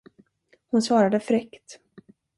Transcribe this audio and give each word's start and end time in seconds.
Hon 0.71 0.81
svarade 0.81 1.19
fräckt. 1.19 1.79